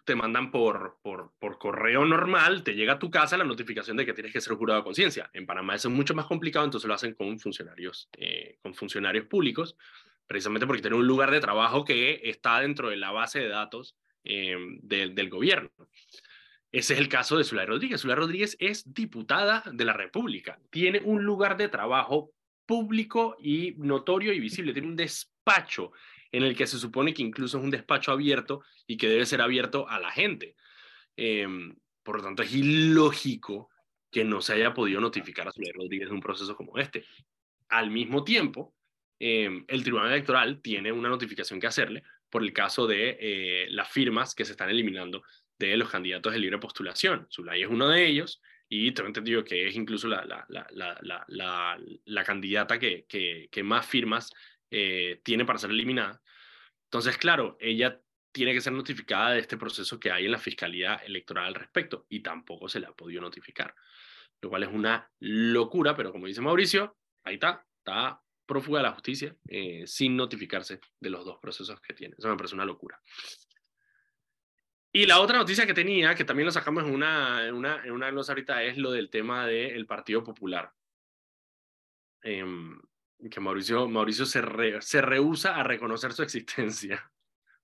[0.06, 4.14] te mandan por, por, correo normal, te llega a tu casa la notificación de que
[4.14, 5.28] tienes que ser jurado de conciencia.
[5.34, 9.26] En Panamá eso es mucho más complicado, entonces lo hacen con funcionarios, eh, con funcionarios
[9.26, 9.76] públicos,
[10.26, 13.96] precisamente porque tienen un lugar de trabajo que está dentro de la base de datos
[14.24, 15.70] eh, de- del gobierno.
[16.72, 18.00] Ese es el caso de Zulay Rodríguez.
[18.00, 20.58] Zulay Rodríguez es diputada de la República.
[20.70, 22.30] Tiene un lugar de trabajo
[22.66, 24.72] público y notorio y visible.
[24.72, 25.92] Tiene un despacho
[26.36, 29.40] en el que se supone que incluso es un despacho abierto y que debe ser
[29.40, 30.54] abierto a la gente.
[31.16, 31.46] Eh,
[32.02, 33.70] por lo tanto, es ilógico
[34.10, 37.04] que no se haya podido notificar a Zulay Rodríguez de un proceso como este.
[37.68, 38.74] Al mismo tiempo,
[39.18, 43.90] eh, el Tribunal Electoral tiene una notificación que hacerle por el caso de eh, las
[43.90, 45.22] firmas que se están eliminando
[45.58, 47.26] de los candidatos de libre postulación.
[47.30, 50.46] Zulay es uno de ellos, y tengo entendido que es incluso la,
[52.24, 54.32] candidata que, más firmas
[54.70, 56.22] eh, tiene para ser eliminada.
[56.84, 58.00] Entonces, claro, ella
[58.32, 62.06] tiene que ser notificada de este proceso que hay en la Fiscalía Electoral al respecto
[62.08, 63.74] y tampoco se le ha podido notificar,
[64.40, 68.92] lo cual es una locura, pero como dice Mauricio, ahí está, está prófuga de la
[68.92, 72.14] justicia eh, sin notificarse de los dos procesos que tiene.
[72.18, 73.00] Eso me parece una locura.
[74.92, 77.92] Y la otra noticia que tenía, que también lo sacamos en una, en una, en
[77.92, 80.72] una glosa ahorita, es lo del tema del Partido Popular.
[82.22, 82.80] Em,
[83.30, 84.42] que Mauricio, Mauricio se,
[84.80, 87.10] se rehúsa a reconocer su existencia.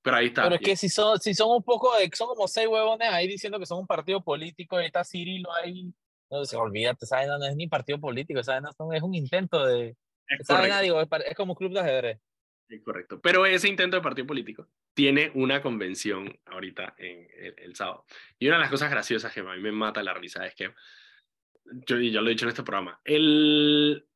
[0.03, 0.43] Pero ahí está.
[0.43, 3.59] Pero es que si son, si son un poco, son como seis huevones ahí diciendo
[3.59, 5.93] que son un partido político, ahí está Cirilo ahí.
[6.31, 9.97] No, se olvídate, esa no es ni partido político, esa no es un intento de.
[10.27, 12.21] Es, digo, es, como un club de ajedrez.
[12.69, 13.21] Es correcto.
[13.21, 18.07] Pero ese intento de partido político tiene una convención ahorita en el, sábado.
[18.39, 20.73] Y una de las cosas graciosas que a mí me mata la risa es que,
[21.87, 24.07] yo ya lo he dicho en este programa, el,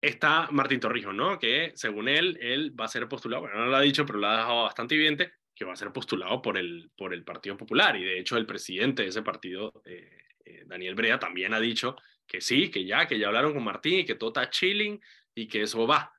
[0.00, 1.38] está Martín Torrijos, ¿no?
[1.38, 4.28] Que según él, él va a ser postulado, bueno, no lo ha dicho, pero lo
[4.28, 7.96] ha dejado bastante evidente, que va a ser postulado por el, por el Partido Popular.
[7.96, 10.08] Y de hecho el presidente de ese partido, eh,
[10.44, 14.00] eh, Daniel Brea, también ha dicho que sí, que ya, que ya hablaron con Martín
[14.00, 15.00] y que todo está chilling
[15.34, 16.12] y que eso va.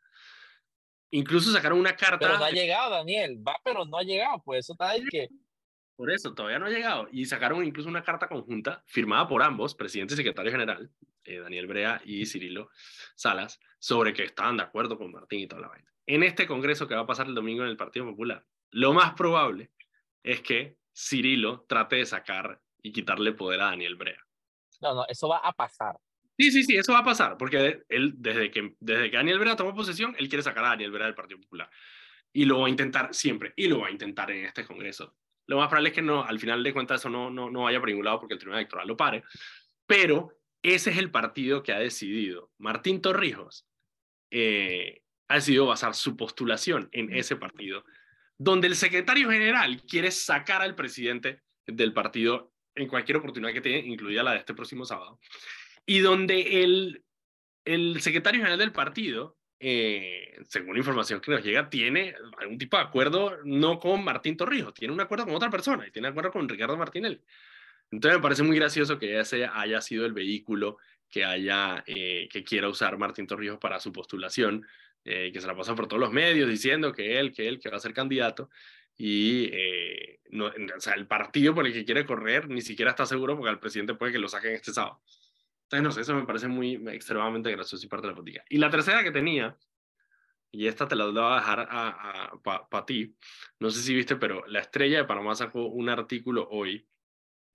[1.11, 2.19] Incluso sacaron una carta.
[2.19, 3.41] Pero no ha llegado, Daniel.
[3.47, 4.41] Va, pero no ha llegado.
[4.43, 5.27] Pues eso está ahí que.
[5.95, 7.07] Por eso, todavía no ha llegado.
[7.11, 10.89] Y sacaron incluso una carta conjunta firmada por ambos, presidente y secretario general,
[11.29, 12.69] eh, Daniel Brea y Cirilo
[13.15, 15.91] Salas, sobre que estaban de acuerdo con Martín y toda la vaina.
[16.05, 19.13] En este congreso que va a pasar el domingo en el Partido Popular, lo más
[19.13, 19.71] probable
[20.23, 24.25] es que Cirilo trate de sacar y quitarle poder a Daniel Brea.
[24.81, 25.97] No, no, eso va a pasar.
[26.37, 29.57] Sí, sí, sí, eso va a pasar, porque él, desde que, desde que Daniel Vera
[29.57, 31.69] tomó posesión, él quiere sacar a Daniel Vera del Partido Popular.
[32.31, 35.15] Y lo va a intentar siempre, y lo va a intentar en este Congreso.
[35.47, 37.79] Lo más probable es que no, al final de cuentas eso no, no, no vaya
[37.79, 39.23] por ningún lado porque el Tribunal Electoral lo pare,
[39.85, 42.51] pero ese es el partido que ha decidido.
[42.57, 43.67] Martín Torrijos
[44.31, 47.83] eh, ha decidido basar su postulación en ese partido,
[48.37, 53.79] donde el secretario general quiere sacar al presidente del partido en cualquier oportunidad que tiene,
[53.79, 55.19] incluida la de este próximo sábado
[55.89, 57.03] y donde el,
[57.65, 62.77] el secretario general del partido, eh, según la información que nos llega, tiene algún tipo
[62.77, 66.11] de acuerdo no con Martín Torrijos, tiene un acuerdo con otra persona y tiene un
[66.11, 67.19] acuerdo con Ricardo Martinelli.
[67.91, 70.77] Entonces me parece muy gracioso que ese haya sido el vehículo
[71.09, 74.65] que haya eh, que quiera usar Martín Torrijos para su postulación,
[75.03, 77.69] eh, que se la pasa por todos los medios diciendo que él, que él, que
[77.69, 78.49] va a ser candidato
[78.95, 79.49] y
[80.29, 83.49] no, o sea, el partido por el que quiere correr ni siquiera está seguro porque
[83.49, 85.01] al presidente puede que lo saquen este sábado.
[85.71, 88.43] Entonces, no sé, eso me parece muy extremadamente gracioso y parte de la política.
[88.49, 89.55] Y la tercera que tenía,
[90.51, 91.69] y esta te la voy a dejar
[92.43, 93.15] para a, ti,
[93.59, 96.87] no sé si viste, pero la estrella de Panamá sacó un artículo hoy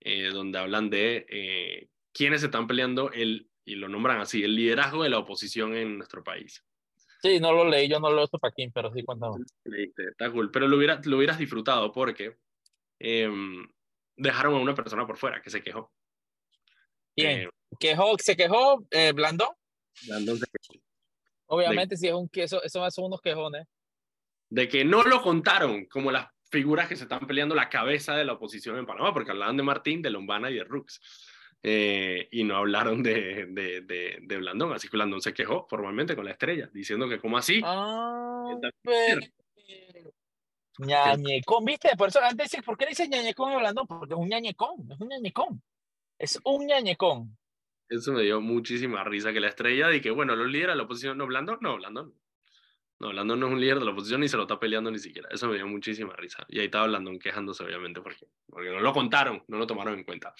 [0.01, 5.03] eh, donde hablan de eh, quiénes están peleando el, y lo nombran así, el liderazgo
[5.03, 6.63] de la oposición en nuestro país.
[7.21, 9.43] Sí, no lo leí, yo no lo leo esto para aquí, pero sí cuéntame.
[9.97, 12.37] Está cool, pero lo, hubiera, lo hubieras disfrutado porque
[12.99, 13.67] em,
[14.15, 15.91] dejaron a una persona por fuera que se quejó.
[17.15, 17.39] ¿Quién?
[17.41, 19.49] Eh, ¿Quejó, ¿Se quejó eh, Blandón?
[20.05, 20.83] Blandón se quejó.
[21.47, 23.67] Obviamente, si es un queso, eso son unos quejones.
[24.49, 28.25] De que no lo contaron como las figuras que se están peleando la cabeza de
[28.25, 31.01] la oposición en Panamá, porque hablaban de Martín, de Lombana y de Rux.
[31.67, 36.15] Eh, y no hablaron de, de, de, de, Blandón, así que Blandón se quejó formalmente
[36.15, 37.59] con la estrella, diciendo que como así.
[37.65, 38.51] Ah,
[40.77, 41.95] ñañecón, ¿viste?
[41.97, 43.87] Por eso antes ¿por qué dice ñañecón a Blandón?
[43.87, 45.63] Porque es un ñañecón, es un ñañecón.
[46.19, 47.37] Es un ñañecón.
[47.89, 50.83] Eso me dio muchísima risa que la estrella de que, bueno, los líderes de la
[50.83, 52.13] oposición, no, Blandón, no, Blandón.
[52.99, 54.99] No, Blandón no es un líder de la oposición ni se lo está peleando ni
[54.99, 55.27] siquiera.
[55.31, 56.45] Eso me dio muchísima risa.
[56.47, 60.03] Y ahí estaba Blandón quejándose, obviamente, porque, porque no lo contaron, no lo tomaron en
[60.03, 60.33] cuenta.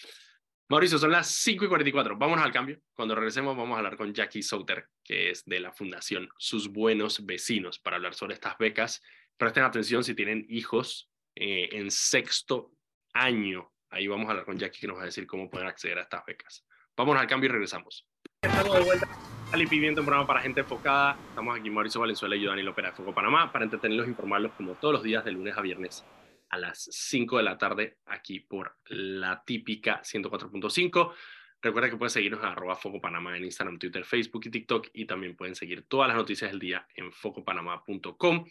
[0.67, 2.17] Mauricio, son las 5 y 44.
[2.17, 2.79] Vámonos al cambio.
[2.95, 7.23] Cuando regresemos, vamos a hablar con Jackie Souter, que es de la Fundación Sus Buenos
[7.25, 9.01] Vecinos, para hablar sobre estas becas.
[9.37, 12.71] Presten atención si tienen hijos eh, en sexto
[13.13, 13.71] año.
[13.89, 16.03] Ahí vamos a hablar con Jackie, que nos va a decir cómo pueden acceder a
[16.03, 16.65] estas becas.
[16.97, 18.07] Vamos al cambio y regresamos.
[18.41, 21.17] Estamos de vuelta al Viviendo, un programa para gente enfocada.
[21.29, 24.51] Estamos aquí Mauricio Valenzuela y yo, Daniel Opera de Foco Panamá, para entretenerlos e informarlos
[24.53, 26.05] como todos los días de lunes a viernes
[26.49, 31.13] a las 5 de la tarde aquí por la típica 104.5.
[31.61, 35.05] Recuerda que pueden seguirnos en arroba Foco Panamá en Instagram, Twitter, Facebook y TikTok y
[35.05, 38.45] también pueden seguir todas las noticias del día en focopanamá.com.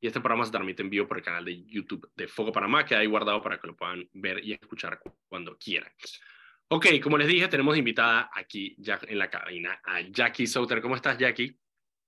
[0.00, 2.84] Y este programa se transmite en vivo por el canal de YouTube de Foco Panamá,
[2.84, 5.92] que hay guardado para que lo puedan ver y escuchar cuando quieran.
[6.72, 10.80] Ok, como les dije, tenemos invitada aquí ya en la cabina a Jackie Souter.
[10.80, 11.58] ¿Cómo estás, Jackie?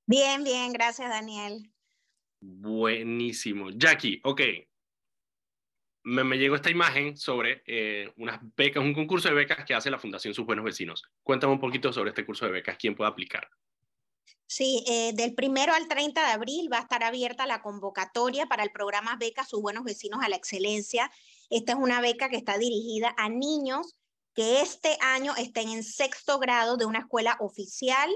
[0.07, 1.69] Bien, bien, gracias, Daniel.
[2.41, 3.71] Buenísimo.
[3.71, 4.41] Jackie, ok.
[6.05, 9.91] me, me, llegó esta imagen sobre eh, unas becas, un concurso de becas que hace
[9.91, 11.03] la Fundación Sus Buenos Vecinos.
[11.25, 13.49] Cuéntame un poquito sobre este curso de becas, quién puede aplicar.
[14.47, 18.63] Sí, eh, del primero al 30 de abril va a estar abierta la convocatoria para
[18.63, 21.11] el programa Becas Sus Buenos Vecinos a la Excelencia.
[21.51, 23.97] Esta es una beca que está dirigida a niños
[24.35, 28.11] que este año estén en sexto grado de una escuela oficial.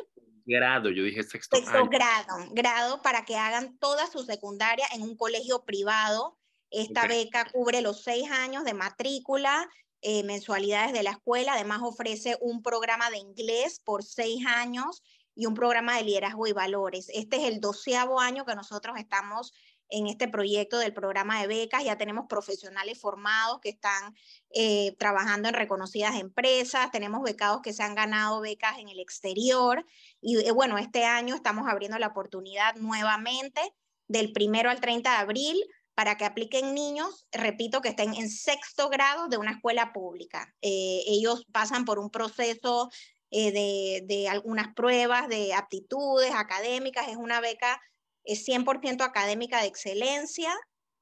[0.45, 5.17] Grado, yo dije sexto, sexto grado, grado para que hagan toda su secundaria en un
[5.17, 6.39] colegio privado.
[6.71, 9.69] Esta beca cubre los seis años de matrícula,
[10.03, 15.03] eh, mensualidades de la escuela, además ofrece un programa de inglés por seis años
[15.35, 17.09] y un programa de liderazgo y valores.
[17.13, 19.53] Este es el doceavo año que nosotros estamos
[19.89, 21.85] en este proyecto del programa de becas.
[21.85, 24.15] Ya tenemos profesionales formados que están
[24.51, 29.85] eh, trabajando en reconocidas empresas, tenemos becados que se han ganado becas en el exterior
[30.21, 33.61] y eh, bueno, este año estamos abriendo la oportunidad nuevamente
[34.09, 35.65] del primero al 30 de abril
[35.95, 40.55] para que apliquen niños, repito, que estén en sexto grado de una escuela pública.
[40.61, 42.91] Eh, ellos pasan por un proceso
[43.31, 47.81] de, de, algunas pruebas de aptitudes académicas, es una beca
[48.27, 50.53] es 100% académica de excelencia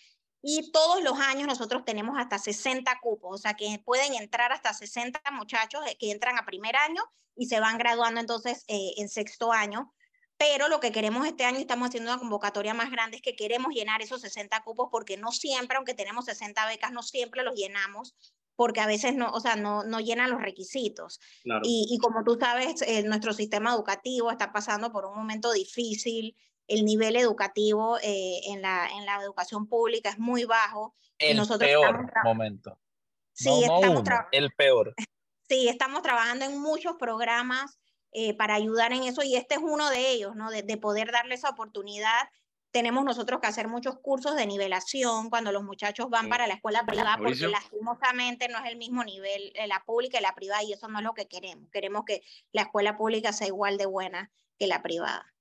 [0.42, 4.72] y todos los años nosotros tenemos hasta 60 cupos, o sea que pueden entrar hasta
[4.72, 7.02] 60 muchachos eh, que entran a primer año
[7.36, 9.92] y se van graduando entonces eh, en sexto año.
[10.36, 13.74] Pero lo que queremos este año, estamos haciendo una convocatoria más grande, es que queremos
[13.74, 18.14] llenar esos 60 cupos porque no siempre, aunque tenemos 60 becas, no siempre los llenamos
[18.54, 21.20] porque a veces no, o sea, no, no llenan los requisitos.
[21.62, 26.36] Y, y, como tú sabes, eh, nuestro sistema educativo está pasando por un momento difícil,
[26.68, 30.94] el nivel educativo eh, en, la, en la educación pública es muy bajo.
[31.18, 32.78] El nosotros peor momento.
[33.32, 34.94] Sí, estamos el peor.
[35.50, 37.78] Sí, estamos trabajando en muchos programas
[38.12, 40.50] eh, para ayudar en eso y este es uno de ellos, ¿no?
[40.50, 42.28] De, poder darle esa oportunidad.
[42.70, 46.84] Tenemos nosotros que hacer muchos cursos de nivelación cuando los muchachos van para la escuela
[46.84, 50.86] privada, porque lastimosamente no es el mismo nivel la pública y la privada y eso
[50.86, 51.70] no es lo que queremos.
[51.70, 55.32] Queremos que la escuela pública sea igual de buena que la privada.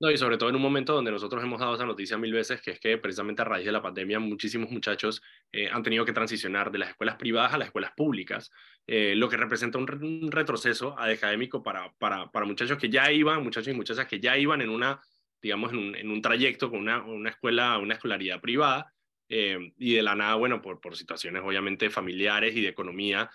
[0.00, 2.62] No, y sobre todo en un momento donde nosotros hemos dado esa noticia mil veces,
[2.62, 5.20] que es que precisamente a raíz de la pandemia muchísimos muchachos
[5.50, 8.52] eh, han tenido que transicionar de las escuelas privadas a las escuelas públicas,
[8.86, 9.88] eh, lo que representa un,
[10.30, 14.62] retroceso académico para, para, para, muchachos que ya iban, muchachos y muchachas que ya iban
[14.62, 15.00] en una,
[15.42, 18.92] digamos, en un, en un trayecto con una, una, escuela, una escolaridad privada,
[19.28, 23.30] eh, y de la nada, bueno, por, por situaciones obviamente familiares y de economía,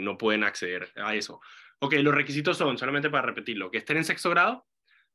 [0.00, 1.40] no pueden acceder a eso.
[1.78, 4.66] Ok, los requisitos son, solamente para repetirlo, que estén en sexto grado,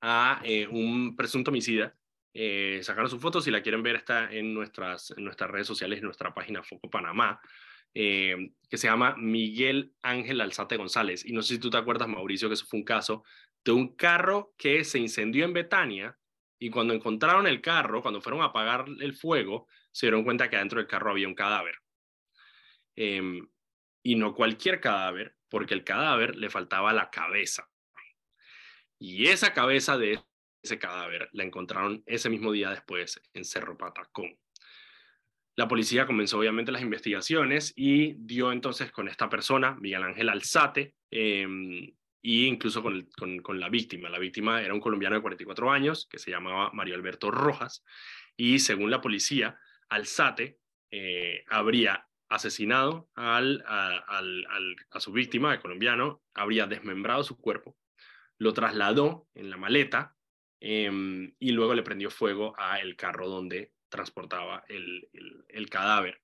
[0.01, 1.95] a eh, un presunto homicida.
[2.35, 5.99] Eh, sacaron sus fotos, si la quieren ver está en nuestras, en nuestras redes sociales,
[5.99, 7.41] en nuestra página Foco Panamá.
[7.95, 11.25] Eh, que se llama Miguel Ángel Alzate González.
[11.27, 13.25] Y no sé si tú te acuerdas, Mauricio, que eso fue un caso
[13.65, 16.19] de un carro que se incendió en Betania
[16.59, 20.57] y cuando encontraron el carro, cuando fueron a apagar el fuego, se dieron cuenta que
[20.57, 21.75] adentro del carro había un cadáver.
[22.95, 23.49] Em,
[24.03, 27.69] y no cualquier cadáver, porque el cadáver le faltaba la cabeza.
[28.99, 30.21] Y esa cabeza de
[30.63, 34.39] ese cadáver la encontraron ese mismo día después en Cerro Patacón.
[35.55, 40.95] La policía comenzó obviamente las investigaciones y dio entonces con esta persona, Miguel Ángel Alzate,
[41.11, 41.47] eh,
[42.23, 43.09] y incluso con,
[43.43, 44.09] con, la víctima.
[44.09, 47.85] La víctima era un colombiano de 44 años que se llamaba Mario Alberto Rojas
[48.37, 50.59] y según la policía, Alzate
[50.91, 57.77] eh, habría asesinado al, a, su víctima, el colombiano, habría desmembrado su cuerpo,
[58.39, 60.17] lo trasladó en la maleta
[60.61, 65.09] em, y luego le prendió fuego a el carro donde transportaba el,
[65.49, 66.21] el, cadáver.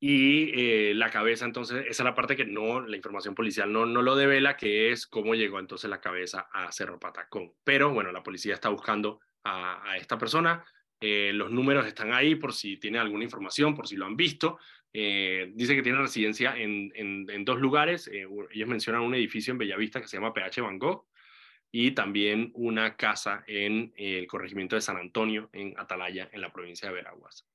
[0.00, 3.86] Y eh, la cabeza, entonces, esa es la parte que no, la información policial no,
[3.86, 7.52] no lo devela, que es cómo llegó entonces la cabeza a Cerro Patacón.
[7.62, 10.64] Pero bueno, la policía está buscando a, esta persona.
[11.00, 14.58] Eh, los números están ahí por si tiene alguna información, por si lo han visto.
[14.92, 18.08] Eh, dice que tiene residencia en, en, en dos lugares.
[18.08, 21.06] ellos mencionan un edificio en Bellavista que se llama PH Van Gogh
[21.78, 26.88] y también una casa en el corregimiento de San Antonio, en Atalaya, en la provincia
[26.88, 27.46] de Veraguas.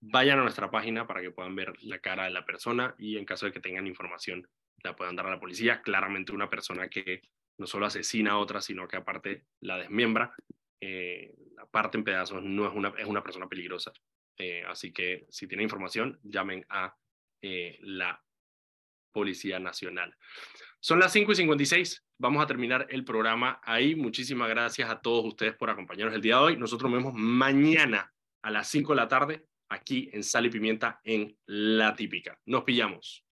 [0.00, 3.24] Vayan a nuestra página para que puedan ver la cara de la persona y en
[3.24, 4.46] caso de que tengan información
[4.84, 5.80] la puedan dar a la policía.
[5.80, 7.22] Claramente una persona que
[7.56, 10.34] no solo asesina a otra, sino que aparte la desmiembra,
[10.78, 13.94] eh, la parte en pedazos, no es una, es una persona peligrosa.
[14.36, 16.94] Eh, así que si tienen información, llamen a
[17.40, 18.22] eh, la
[19.10, 20.14] Policía Nacional.
[20.82, 22.04] Son las 5 y 56.
[22.18, 23.94] Vamos a terminar el programa ahí.
[23.94, 26.56] Muchísimas gracias a todos ustedes por acompañarnos el día de hoy.
[26.56, 28.10] Nosotros nos vemos mañana
[28.42, 32.38] a las 5 de la tarde aquí en Sal y Pimienta en La Típica.
[32.46, 33.24] Nos pillamos.